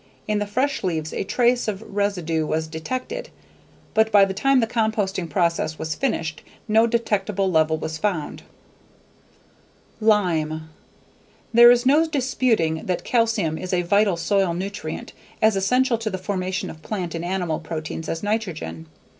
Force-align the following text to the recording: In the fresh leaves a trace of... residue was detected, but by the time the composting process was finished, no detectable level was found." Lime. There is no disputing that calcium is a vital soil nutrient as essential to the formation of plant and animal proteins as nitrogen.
In 0.27 0.39
the 0.39 0.47
fresh 0.47 0.83
leaves 0.83 1.13
a 1.13 1.23
trace 1.23 1.67
of... 1.67 1.83
residue 1.83 2.43
was 2.47 2.65
detected, 2.65 3.29
but 3.93 4.11
by 4.11 4.25
the 4.25 4.33
time 4.33 4.59
the 4.59 4.65
composting 4.65 5.29
process 5.29 5.77
was 5.77 5.93
finished, 5.93 6.41
no 6.67 6.87
detectable 6.87 7.51
level 7.51 7.77
was 7.77 7.99
found." 7.99 8.41
Lime. 9.99 10.71
There 11.53 11.69
is 11.69 11.85
no 11.85 12.07
disputing 12.07 12.87
that 12.87 13.03
calcium 13.03 13.59
is 13.59 13.73
a 13.73 13.83
vital 13.83 14.17
soil 14.17 14.55
nutrient 14.55 15.13
as 15.39 15.55
essential 15.55 15.99
to 15.99 16.09
the 16.09 16.17
formation 16.17 16.71
of 16.71 16.81
plant 16.81 17.13
and 17.13 17.23
animal 17.23 17.59
proteins 17.59 18.09
as 18.09 18.23
nitrogen. 18.23 18.87